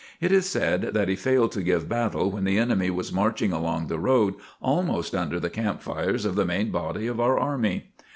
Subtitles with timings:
[0.19, 3.85] It is said that he failed to give battle when the "enemy was marching along
[3.85, 7.85] the road almost under the camp fires of the main body of our army."